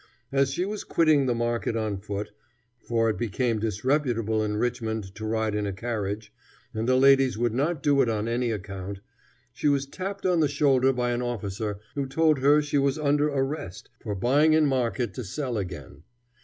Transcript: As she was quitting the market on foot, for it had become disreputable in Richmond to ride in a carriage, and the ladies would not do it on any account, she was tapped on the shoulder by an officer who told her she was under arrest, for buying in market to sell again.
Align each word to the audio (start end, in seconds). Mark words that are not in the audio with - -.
As 0.31 0.49
she 0.49 0.65
was 0.65 0.83
quitting 0.83 1.27
the 1.27 1.35
market 1.35 1.75
on 1.75 1.99
foot, 1.99 2.31
for 2.79 3.07
it 3.07 3.13
had 3.13 3.17
become 3.19 3.59
disreputable 3.59 4.43
in 4.43 4.57
Richmond 4.57 5.13
to 5.13 5.27
ride 5.27 5.53
in 5.53 5.67
a 5.67 5.73
carriage, 5.73 6.33
and 6.73 6.89
the 6.89 6.95
ladies 6.97 7.37
would 7.37 7.53
not 7.53 7.83
do 7.83 8.01
it 8.01 8.09
on 8.09 8.27
any 8.27 8.49
account, 8.49 8.99
she 9.53 9.67
was 9.67 9.85
tapped 9.85 10.25
on 10.25 10.39
the 10.39 10.47
shoulder 10.47 10.91
by 10.91 11.11
an 11.11 11.21
officer 11.21 11.77
who 11.93 12.07
told 12.07 12.39
her 12.39 12.63
she 12.63 12.79
was 12.79 12.97
under 12.97 13.27
arrest, 13.27 13.91
for 13.99 14.15
buying 14.15 14.53
in 14.53 14.65
market 14.65 15.13
to 15.13 15.23
sell 15.23 15.55
again. 15.55 16.01